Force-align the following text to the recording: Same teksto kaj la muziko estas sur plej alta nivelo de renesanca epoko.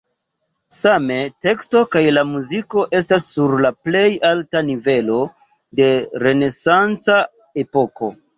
Same 0.75 1.17
teksto 1.45 1.81
kaj 1.95 2.01
la 2.17 2.23
muziko 2.29 2.85
estas 3.01 3.27
sur 3.35 3.53
plej 3.89 4.01
alta 4.31 4.65
nivelo 4.71 5.19
de 5.83 5.91
renesanca 6.27 7.21
epoko. 7.67 8.11